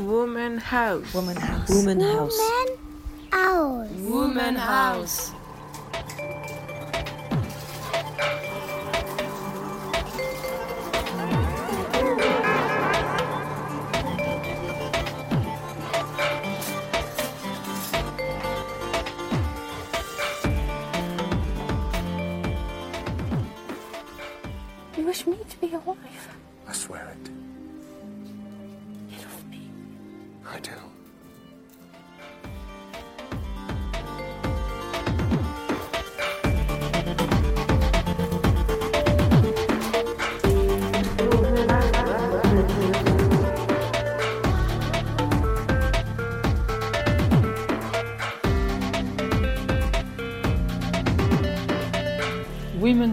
[0.00, 1.12] Woman house.
[1.12, 1.68] Woman house.
[1.68, 2.38] Woman house.
[3.30, 3.88] House.
[3.90, 5.32] Woman house.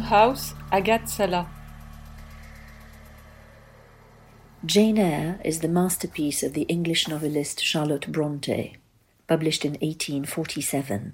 [0.07, 1.49] House, Agathe Sala.
[4.65, 8.77] Jane Eyre is the masterpiece of the English novelist Charlotte Bronte,
[9.27, 11.13] published in 1847.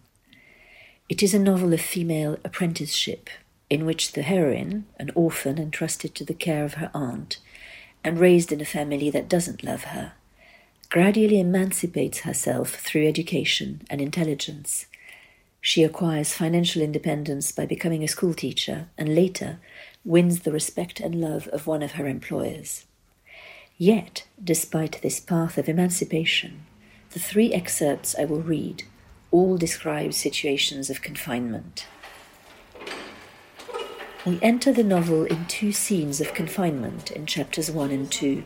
[1.09, 3.31] It is a novel of female apprenticeship,
[3.67, 7.39] in which the heroine, an orphan entrusted to the care of her aunt,
[8.03, 10.13] and raised in a family that doesn't love her,
[10.91, 14.85] gradually emancipates herself through education and intelligence.
[15.65, 19.59] She acquires financial independence by becoming a schoolteacher and later
[20.03, 22.85] wins the respect and love of one of her employers.
[23.77, 26.65] Yet, despite this path of emancipation,
[27.11, 28.83] the three excerpts I will read
[29.31, 31.87] all describe situations of confinement.
[34.25, 38.43] We enter the novel in two scenes of confinement in chapters 1 and 2.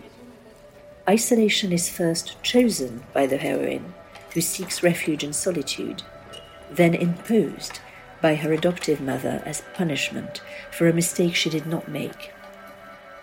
[1.10, 3.96] Isolation is first chosen by the heroine,
[4.36, 6.04] who seeks refuge in solitude,
[6.72, 7.80] then imposed
[8.22, 12.32] by her adoptive mother as punishment for a mistake she did not make.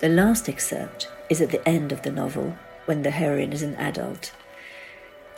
[0.01, 3.75] The last excerpt is at the end of the novel when the heroine is an
[3.77, 4.33] adult.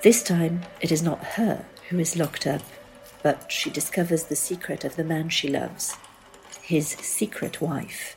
[0.03, 2.63] This time, it is not her who is locked up,
[3.23, 5.97] but she discovers the secret of the man she loves,
[6.61, 8.17] his secret wife,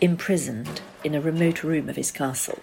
[0.00, 2.60] imprisoned in a remote room of his castle.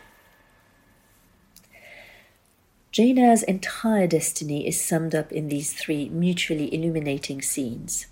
[2.98, 8.08] Eyre's entire destiny is summed up in these three mutually illuminating scenes.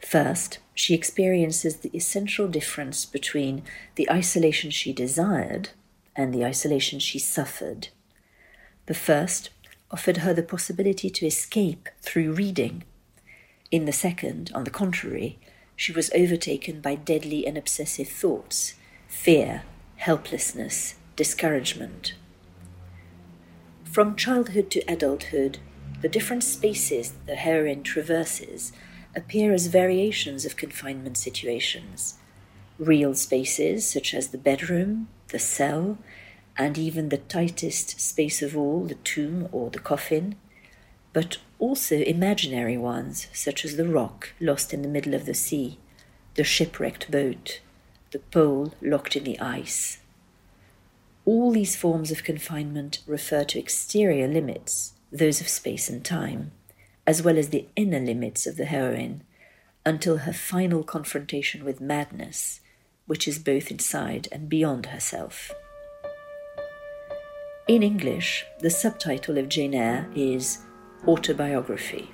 [0.00, 3.62] First, she experiences the essential difference between
[3.94, 5.70] the isolation she desired
[6.16, 7.88] and the isolation she suffered.
[8.86, 9.50] The first
[9.90, 12.82] offered her the possibility to escape through reading.
[13.70, 15.38] In the second, on the contrary,
[15.76, 18.74] she was overtaken by deadly and obsessive thoughts
[19.06, 19.62] fear,
[19.96, 22.14] helplessness, discouragement.
[23.92, 25.58] From childhood to adulthood,
[26.00, 28.72] the different spaces the heroine traverses
[29.14, 32.14] appear as variations of confinement situations.
[32.78, 35.98] Real spaces, such as the bedroom, the cell,
[36.56, 40.36] and even the tightest space of all, the tomb or the coffin,
[41.12, 45.76] but also imaginary ones, such as the rock lost in the middle of the sea,
[46.36, 47.60] the shipwrecked boat,
[48.10, 49.98] the pole locked in the ice.
[51.24, 56.50] All these forms of confinement refer to exterior limits, those of space and time,
[57.06, 59.22] as well as the inner limits of the heroine,
[59.86, 62.60] until her final confrontation with madness,
[63.06, 65.52] which is both inside and beyond herself.
[67.68, 70.58] In English, the subtitle of Jane Eyre is
[71.06, 72.12] Autobiography.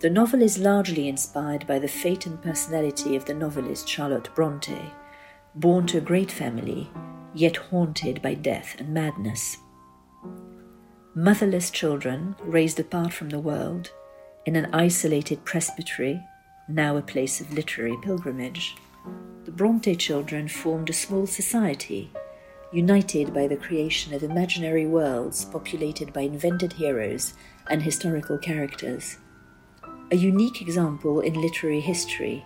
[0.00, 4.92] The novel is largely inspired by the fate and personality of the novelist Charlotte Bronte,
[5.56, 6.90] born to a great family,
[7.34, 9.58] yet haunted by death and madness.
[11.14, 13.90] Motherless children raised apart from the world
[14.46, 16.22] in an isolated presbytery,
[16.68, 18.76] now a place of literary pilgrimage,
[19.44, 22.10] the Bronte children formed a small society,
[22.72, 27.34] united by the creation of imaginary worlds populated by invented heroes
[27.68, 29.18] and historical characters.
[30.10, 32.44] A unique example in literary history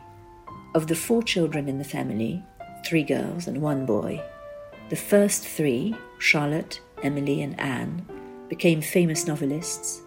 [0.75, 2.43] of the four children in the family,
[2.85, 4.23] three girls and one boy.
[4.91, 8.07] The first three, Charlotte, Emily, and Anne,
[8.49, 10.01] became famous novelists,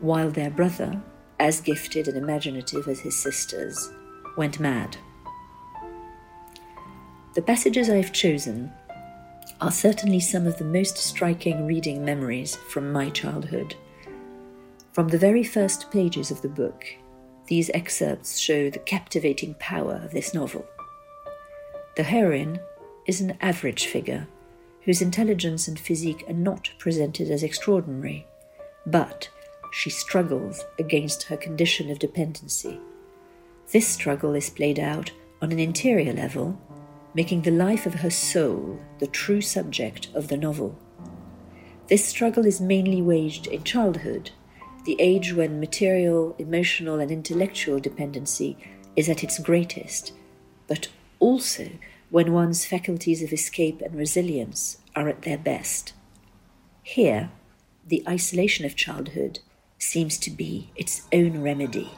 [0.00, 1.00] while their brother,
[1.38, 3.90] as gifted and imaginative as his sisters,
[4.36, 4.96] went mad.
[7.34, 8.72] The passages I have chosen
[9.60, 13.76] are certainly some of the most striking reading memories from my childhood.
[14.92, 16.84] From the very first pages of the book,
[17.46, 20.66] these excerpts show the captivating power of this novel.
[21.96, 22.58] The heroine
[23.06, 24.26] is an average figure
[24.82, 28.26] whose intelligence and physique are not presented as extraordinary,
[28.86, 29.28] but
[29.72, 32.80] she struggles against her condition of dependency.
[33.72, 35.10] This struggle is played out
[35.42, 36.58] on an interior level,
[37.14, 40.78] making the life of her soul the true subject of the novel.
[41.88, 44.30] This struggle is mainly waged in childhood,
[44.84, 48.56] the age when material, emotional, and intellectual dependency
[48.94, 50.12] is at its greatest,
[50.68, 50.88] but
[51.18, 51.68] also
[52.10, 55.92] when one's faculties of escape and resilience are at their best.
[56.82, 57.30] Here,
[57.86, 59.40] the isolation of childhood
[59.78, 61.90] seems to be its own remedy.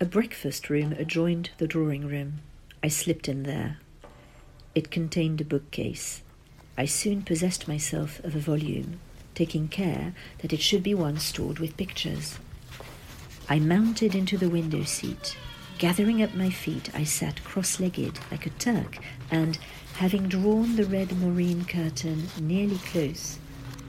[0.00, 2.40] A breakfast room adjoined the drawing room.
[2.82, 3.78] I slipped in there.
[4.74, 6.22] It contained a bookcase.
[6.76, 9.00] I soon possessed myself of a volume,
[9.34, 12.38] taking care that it should be one stored with pictures.
[13.50, 15.36] I mounted into the window seat.
[15.78, 18.98] Gathering up my feet, I sat cross legged like a Turk,
[19.30, 19.58] and,
[19.94, 23.38] having drawn the red moreen curtain nearly close,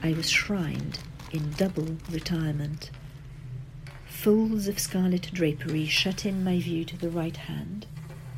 [0.02, 2.90] I was shrined in double retirement.
[4.06, 7.86] Folds of scarlet drapery shut in my view to the right hand.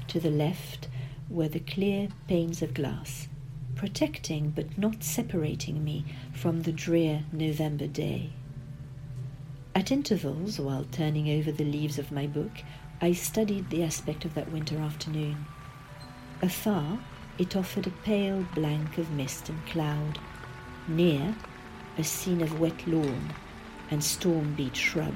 [0.09, 0.89] To the left
[1.31, 3.29] were the clear panes of glass,
[3.77, 8.31] protecting but not separating me from the drear November day.
[9.75, 12.51] At intervals, while turning over the leaves of my book,
[13.01, 15.47] I studied the aspect of that winter afternoon.
[16.43, 16.99] Afar,
[17.39, 20.19] it offered a pale blank of mist and cloud.
[20.87, 21.35] Near,
[21.97, 23.33] a scene of wet lawn
[23.91, 25.15] and storm beat shrub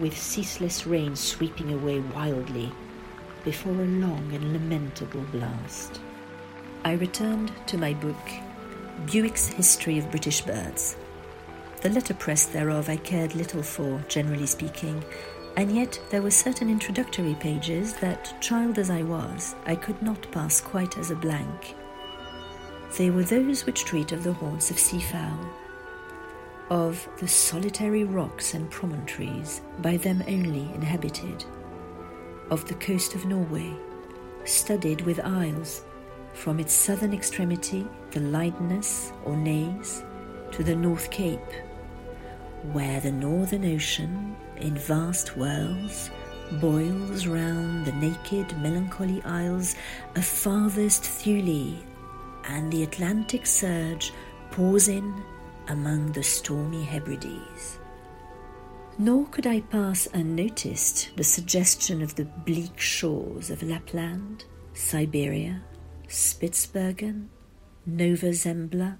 [0.00, 2.72] with ceaseless rain sweeping away wildly
[3.44, 6.00] before a long and lamentable blast.
[6.84, 8.16] I returned to my book,
[9.06, 10.96] Bewick's History of British Birds.
[11.82, 15.04] The letterpress thereof I cared little for, generally speaking,
[15.56, 20.30] and yet there were certain introductory pages that, child as I was, I could not
[20.32, 21.74] pass quite as a blank.
[22.96, 25.38] They were those which treat of the haunts of seafowl,
[26.70, 31.44] of the solitary rocks and promontories by them only inhabited,
[32.50, 33.72] of the coast of Norway,
[34.44, 35.82] studded with isles,
[36.32, 40.04] from its southern extremity, the Lindeness or Naze,
[40.52, 41.40] to the North Cape,
[42.72, 46.10] where the Northern Ocean, in vast whirls,
[46.60, 49.74] boils round the naked, melancholy isles
[50.14, 51.76] of farthest Thule,
[52.44, 54.12] and the Atlantic surge
[54.50, 55.22] pours in
[55.68, 57.78] among the stormy Hebrides.
[58.98, 65.62] Nor could I pass unnoticed the suggestion of the bleak shores of Lapland, Siberia,
[66.08, 67.26] Spitsbergen,
[67.84, 68.96] Nova Zembla,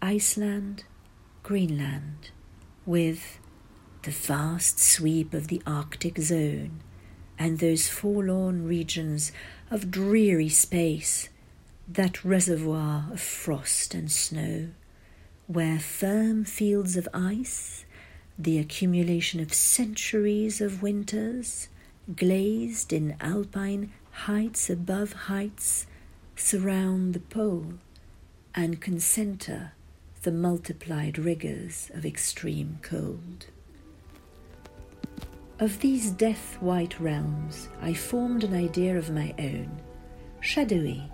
[0.00, 0.84] Iceland,
[1.42, 2.30] Greenland,
[2.86, 3.38] with
[4.02, 6.80] the vast sweep of the Arctic zone
[7.38, 9.32] and those forlorn regions
[9.70, 11.28] of dreary space,
[11.88, 14.68] that reservoir of frost and snow
[15.46, 17.84] where firm fields of ice,
[18.38, 21.68] the accumulation of centuries of winters,
[22.14, 25.86] glazed in alpine heights above heights,
[26.34, 27.74] surround the pole
[28.54, 29.72] and concentre
[30.22, 33.46] the multiplied rigours of extreme cold.
[35.58, 39.80] Of these death white realms, I formed an idea of my own,
[40.40, 41.10] shadowy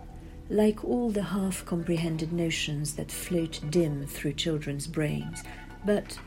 [0.52, 5.42] like all the half comprehended notions that float dim through children's brains,
[5.84, 6.18] but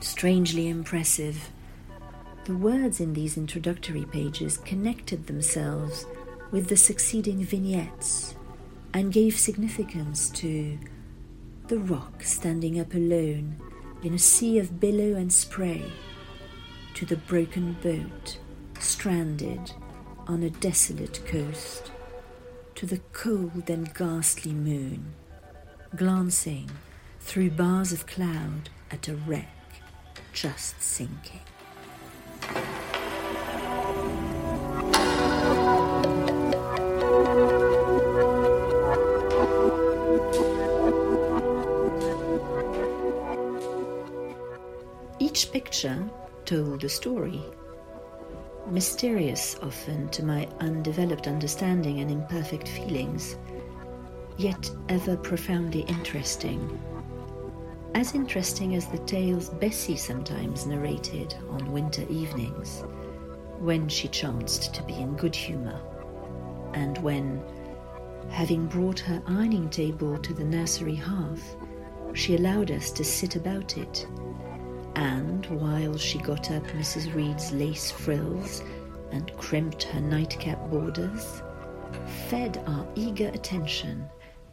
[0.00, 1.50] strangely impressive.
[2.44, 6.06] The words in these introductory pages connected themselves
[6.50, 8.36] with the succeeding vignettes
[8.94, 10.78] and gave significance to
[11.68, 13.56] the rock standing up alone
[14.02, 15.84] in a sea of billow and spray,
[16.94, 18.38] to the broken boat
[18.78, 19.72] stranded
[20.26, 21.90] on a desolate coast
[22.74, 25.14] to the cold and ghastly moon,
[25.94, 26.68] glancing
[27.20, 29.46] through bars of cloud at a wreck
[30.32, 31.51] just sinking.
[45.72, 46.04] Picture
[46.44, 47.42] told a story
[48.68, 53.38] mysterious often to my undeveloped understanding and imperfect feelings,
[54.36, 56.60] yet ever profoundly interesting.
[57.94, 62.82] As interesting as the tales Bessie sometimes narrated on winter evenings,
[63.58, 65.80] when she chanced to be in good humour,
[66.74, 67.42] and when,
[68.28, 71.56] having brought her ironing table to the nursery hearth,
[72.12, 74.06] she allowed us to sit about it
[74.96, 77.14] and while she got up Mrs.
[77.14, 78.62] Reed's lace frills
[79.10, 81.42] and crimped her nightcap borders,
[82.28, 84.04] fed our eager attention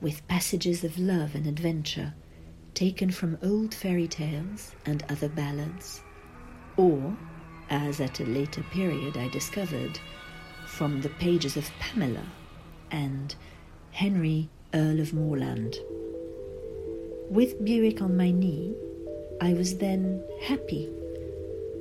[0.01, 2.13] with passages of love and adventure
[2.73, 6.01] taken from old fairy tales and other ballads,
[6.77, 7.15] or,
[7.69, 9.99] as at a later period I discovered,
[10.65, 12.25] from the pages of Pamela,
[12.91, 13.35] and
[13.91, 15.75] Henry, Earl of Moreland.
[17.29, 18.75] With Bewick on my knee,
[19.41, 20.89] I was then happy,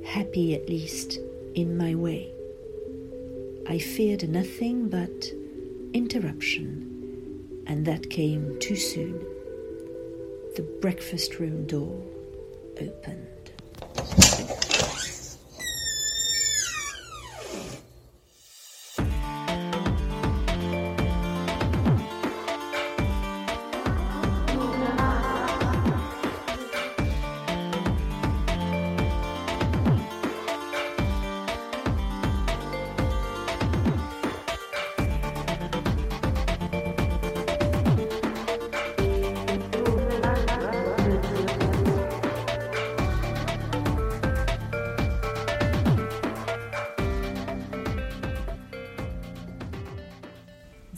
[0.05, 1.19] happy at least
[1.55, 2.31] in my way.
[3.67, 5.31] I feared nothing but
[5.93, 9.19] interruption, and that came too soon.
[10.55, 12.01] The breakfast room door
[12.79, 14.28] opened.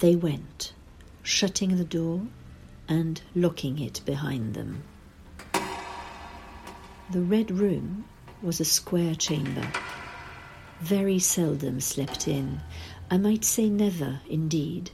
[0.01, 0.73] They went,
[1.21, 2.25] shutting the door
[2.87, 4.81] and locking it behind them.
[7.11, 8.05] The Red Room
[8.41, 9.71] was a square chamber,
[10.79, 12.61] very seldom slept in,
[13.11, 14.89] I might say never, indeed,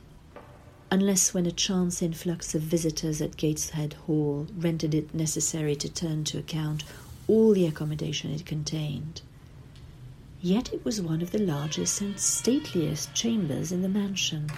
[0.92, 6.26] unless when a chance influx of visitors at Gateshead Hall rendered it necessary to turn
[6.26, 6.84] to account
[7.30, 9.22] all the accommodation it contained.
[10.42, 14.50] Yet it was one of the largest and stateliest chambers in the mansion.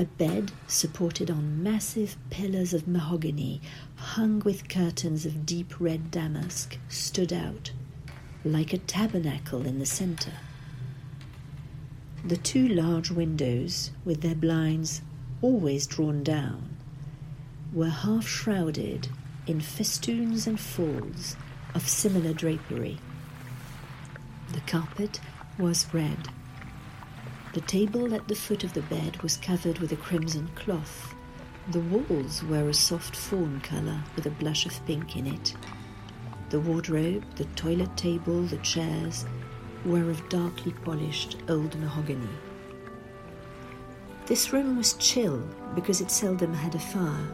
[0.00, 3.60] A bed supported on massive pillars of mahogany,
[3.96, 7.72] hung with curtains of deep red damask, stood out,
[8.44, 10.38] like a tabernacle in the centre.
[12.24, 15.02] The two large windows, with their blinds
[15.42, 16.76] always drawn down,
[17.72, 19.08] were half shrouded
[19.48, 21.36] in festoons and folds
[21.74, 22.98] of similar drapery.
[24.52, 25.18] The carpet
[25.58, 26.28] was red
[27.54, 31.14] the table at the foot of the bed was covered with a crimson cloth.
[31.70, 35.54] The walls were a soft fawn colour with a blush of pink in it.
[36.50, 39.24] The wardrobe, the toilet table, the chairs
[39.84, 42.28] were of darkly polished old mahogany.
[44.26, 45.38] This room was chill
[45.74, 47.26] because it seldom had a fire.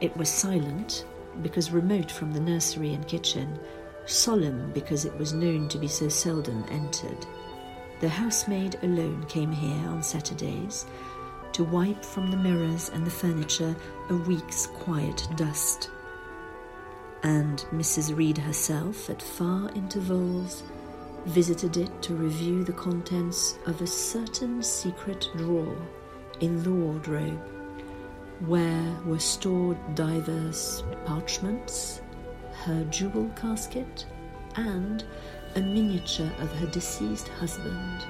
[0.00, 1.06] It was silent
[1.42, 3.58] because remote from the nursery and kitchen,
[4.06, 7.26] solemn because it was known to be so seldom entered.
[8.02, 10.86] The housemaid alone came here on Saturdays
[11.52, 13.76] to wipe from the mirrors and the furniture
[14.10, 15.88] a week's quiet dust.
[17.22, 18.16] And Mrs.
[18.16, 20.64] Reed herself, at far intervals,
[21.26, 25.76] visited it to review the contents of a certain secret drawer
[26.40, 27.40] in the wardrobe,
[28.40, 32.02] where were stored divers parchments,
[32.64, 34.06] her jewel casket,
[34.56, 35.04] and
[35.54, 38.04] a miniature of her deceased husband.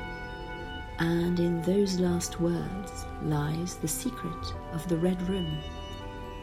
[0.98, 5.58] And in those last words lies the secret of the Red Room,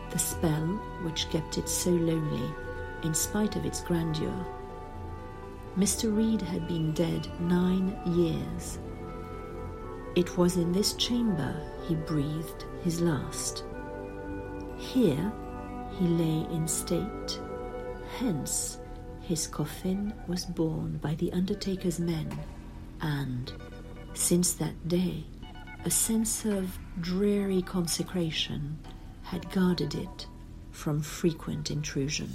[0.10, 0.68] the spell
[1.03, 2.53] which kept it so lonely
[3.03, 4.46] in spite of its grandeur.
[5.77, 6.15] Mr.
[6.15, 8.79] Reed had been dead nine years.
[10.15, 11.56] It was in this chamber
[11.88, 13.63] he breathed his last.
[14.77, 15.32] Here
[15.91, 17.39] he lay in state,
[18.18, 18.78] hence
[19.29, 22.36] his coffin was borne by the undertaker's men,
[23.00, 23.53] and,
[24.15, 25.24] since that day,
[25.86, 28.75] a sense of dreary consecration
[29.21, 30.25] had guarded it
[30.71, 32.31] from frequent intrusion.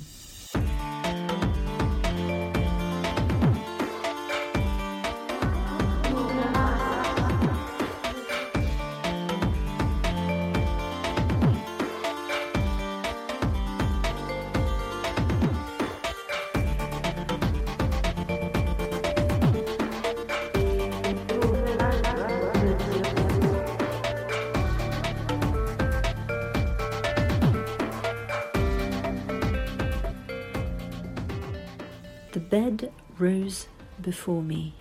[33.24, 33.68] Rose
[34.02, 34.74] before me.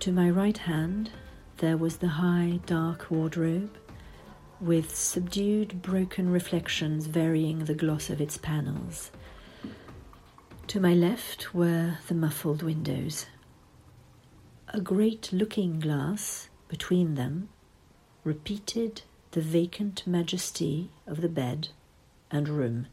[0.00, 1.10] To my right hand,
[1.58, 3.76] there was the high, dark wardrobe,
[4.60, 9.12] with subdued, broken reflections varying the gloss of its panels.
[10.66, 13.26] To my left were the muffled windows.
[14.74, 17.48] A great looking glass between them
[18.24, 21.68] repeated the vacant majesty of the bed
[22.32, 22.88] and room.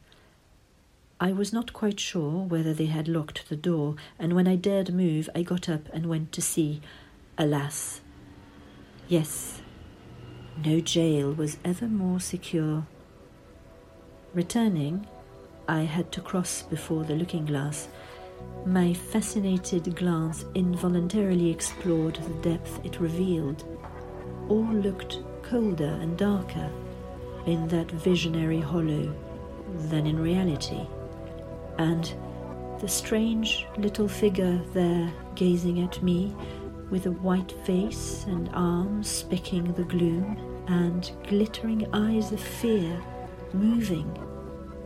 [1.17, 4.93] I was not quite sure whether they had locked the door, and when I dared
[4.93, 6.81] move, I got up and went to see.
[7.38, 8.01] Alas,
[9.07, 9.62] yes,
[10.63, 12.86] no jail was ever more secure.
[14.34, 15.07] Returning,
[15.67, 17.88] I had to cross before the looking glass.
[18.65, 23.63] My fascinated glance involuntarily explored the depth it revealed.
[24.50, 26.69] all looked colder and darker
[27.45, 29.13] in that visionary hollow
[29.89, 30.86] than in reality,
[31.77, 32.13] and
[32.79, 36.36] the strange little figure there gazing at me
[36.89, 43.01] with a white face and arms specking the gloom and glittering eyes of fear
[43.53, 44.08] moving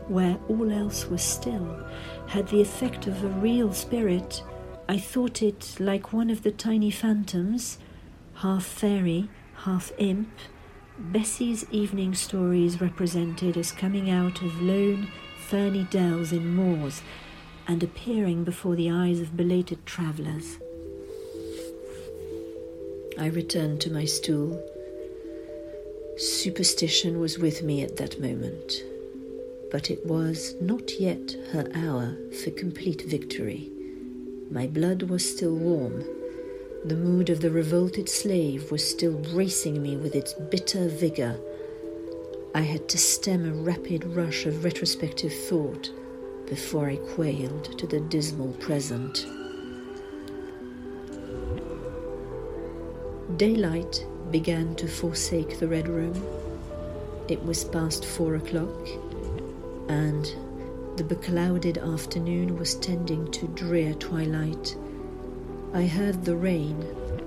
[0.10, 1.86] where all else was still
[2.28, 4.44] had the effect of a real spirit.
[4.88, 7.78] I thought it like one of the tiny phantoms,
[8.36, 10.30] half fairy, half imp,
[10.98, 15.08] Bessie's evening stories represented as coming out of lone,
[15.50, 17.02] ferny dells in moors
[17.68, 20.60] and appearing before the eyes of belated travellers.
[23.18, 24.64] I returned to my stool.
[26.18, 28.84] Superstition was with me at that moment,
[29.72, 33.72] but it was not yet her hour for complete victory.
[34.52, 36.04] My blood was still warm.
[36.86, 41.40] The mood of the revolted slave was still bracing me with its bitter vigour.
[42.56, 45.92] I had to stem a rapid rush of retrospective thought
[46.48, 49.28] before I quailed to the dismal present.
[53.38, 56.26] Daylight began to forsake the Red Room.
[57.28, 58.88] It was past four o'clock,
[59.88, 60.26] and
[60.98, 64.76] the beclouded afternoon was tending to drear twilight.
[65.72, 66.84] I heard the rain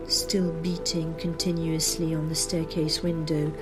[0.09, 3.52] still beating continuously on the staircase window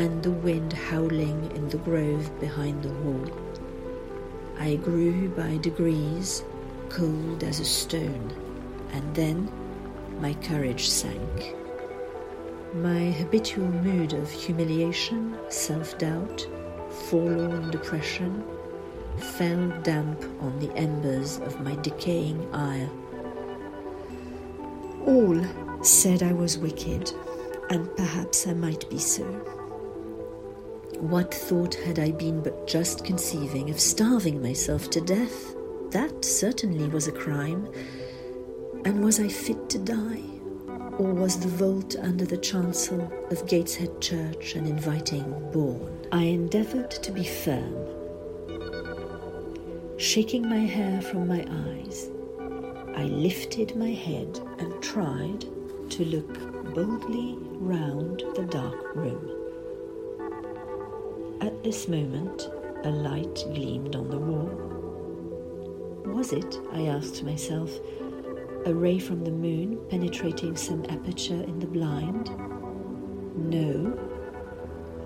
[0.00, 3.30] and the wind howling in the grove behind the wall.
[4.58, 6.42] I grew by degrees
[6.88, 8.32] cold as a stone,
[8.92, 9.52] and then
[10.18, 11.54] my courage sank.
[12.72, 16.48] My habitual mood of humiliation, self doubt,
[17.10, 18.42] forlorn depression
[19.18, 22.88] fell damp on the embers of my decaying ire.
[25.06, 25.38] All
[25.84, 27.12] said I was wicked,
[27.68, 29.59] and perhaps I might be so.
[31.00, 35.56] What thought had I been but just conceiving of starving myself to death?
[35.92, 37.66] That certainly was a crime.
[38.84, 40.20] And was I fit to die?
[40.98, 46.06] Or was the vault under the chancel of Gateshead Church an inviting bourne?
[46.12, 47.74] I endeavoured to be firm.
[49.96, 52.10] Shaking my hair from my eyes,
[52.94, 55.46] I lifted my head and tried
[55.92, 59.39] to look boldly round the dark room.
[61.40, 62.50] At this moment,
[62.84, 64.50] a light gleamed on the wall.
[66.14, 67.70] Was it, I asked myself,
[68.66, 72.28] a ray from the moon penetrating some aperture in the blind?
[73.36, 73.98] No.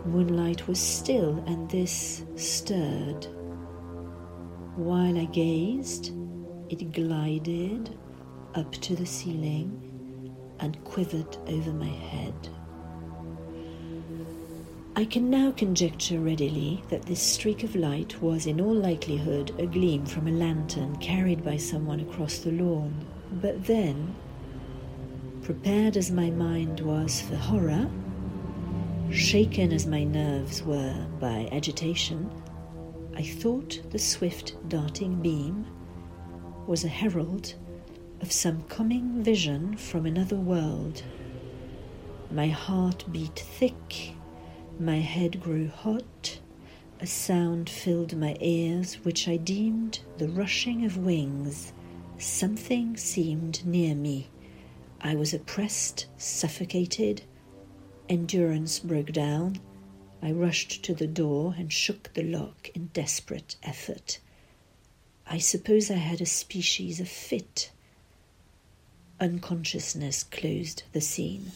[0.07, 3.29] Moonlight was still, and this stirred.
[4.75, 6.11] While I gazed,
[6.69, 7.97] it glided
[8.57, 12.49] up to the ceiling and quivered over my head.
[14.97, 19.67] I can now conjecture readily that this streak of light was in all likelihood a
[19.67, 23.05] gleam from a lantern carried by someone across the lawn.
[23.43, 24.15] But then,
[25.43, 27.91] prepared as my mind was for horror,
[29.11, 32.31] shaken as my nerves were by agitation,
[33.17, 35.67] I thought the swift darting beam
[36.69, 37.55] was a herald
[38.21, 41.03] of some coming vision from another world.
[42.31, 44.14] My heart beat thick
[44.81, 46.39] my head grew hot.
[47.01, 51.73] A sound filled my ears, which I deemed the rushing of wings.
[52.19, 54.29] Something seemed near me.
[55.01, 57.23] I was oppressed, suffocated.
[58.09, 59.61] Endurance broke down.
[60.23, 64.19] I rushed to the door and shook the lock in desperate effort.
[65.27, 67.71] I suppose I had a species of fit.
[69.21, 71.53] Unconsciousness closed the scene.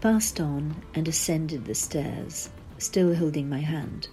[0.00, 4.08] Passed on and ascended the stairs, still holding my hand,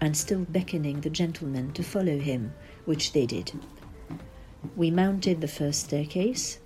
[0.00, 2.52] and still beckoning the gentlemen to follow him,
[2.86, 3.52] which they did.
[4.74, 6.58] We mounted the first staircase,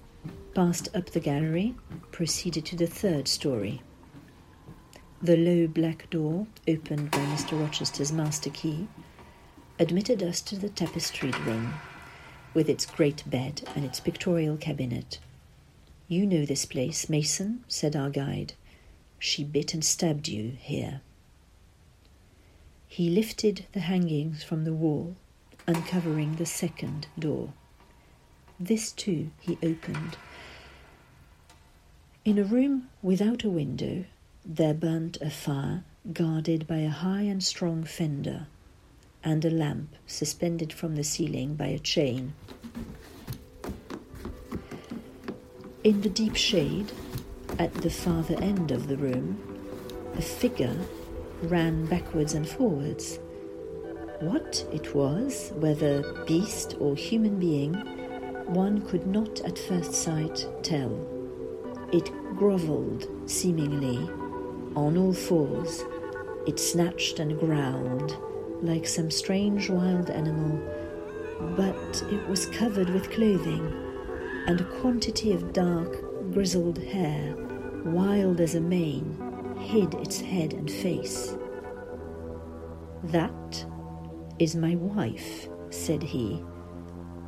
[0.55, 1.75] passed up the gallery,
[2.13, 3.83] proceeded to the third story.
[5.21, 7.61] The low black door, opened by Mr.
[7.61, 8.87] Rochester's master key,
[9.79, 11.75] admitted us to the tapestried room,
[12.55, 15.19] with its great bed and its pictorial cabinet.
[16.09, 18.53] You know this place, Mason, said our guide.
[19.19, 21.01] She bit and stabbed you here.
[22.87, 25.17] He lifted the hangings from the wall,
[25.67, 27.53] uncovering the second door.
[28.61, 30.17] This too he opened.
[32.25, 34.05] In a room without a window,
[34.45, 38.47] there burnt a fire guarded by a high and strong fender,
[39.25, 42.35] and a lamp suspended from the ceiling by a chain.
[45.87, 46.91] In the deep shade,
[47.61, 49.39] at the farther end of the room,
[50.17, 50.77] a figure
[51.45, 53.21] ran backwards and forwards.
[54.19, 57.75] What it was, whether beast or human being,
[58.47, 60.91] one could not at first sight tell.
[61.93, 64.11] It grovelled, seemingly,
[64.75, 65.85] on all fours.
[66.49, 68.17] It snatched and growled
[68.61, 70.61] like some strange wild animal,
[71.57, 73.86] but it was covered with clothing,
[74.47, 75.93] and a quantity of dark,
[76.33, 77.35] grizzled hair,
[77.85, 79.17] wild as a mane,
[79.59, 81.37] hid its head and face.
[83.05, 83.67] That
[84.39, 86.43] is my wife, said he.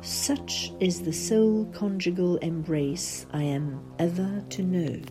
[0.01, 5.01] Such is the sole conjugal embrace I am ever to know.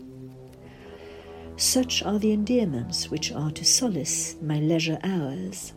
[1.57, 5.73] Such are the endearments which are to solace my leisure hours.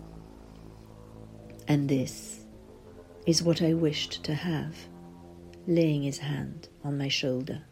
[1.69, 2.47] And this
[3.27, 4.77] is what I wished to have,
[5.67, 7.63] laying his hand on my shoulder.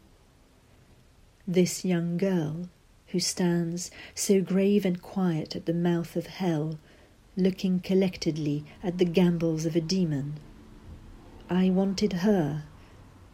[1.47, 2.69] This young girl
[3.09, 6.79] who stands so grave and quiet at the mouth of hell,
[7.37, 10.39] looking collectedly at the gambols of a demon.
[11.49, 12.65] I wanted her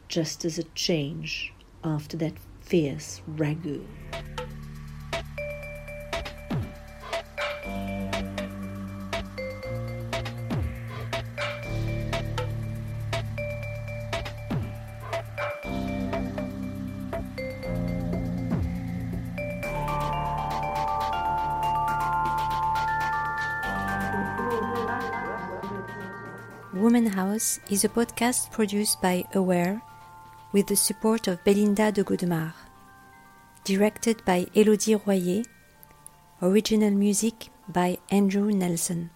[0.09, 1.53] just as a change
[1.85, 3.85] after that fierce ragout.
[26.77, 29.81] Woman House is a podcast produced by Aware
[30.53, 32.53] with the support of Belinda de Godemar.
[33.65, 35.43] Directed by Elodie Royer.
[36.43, 39.09] Original music by Andrew Nelson.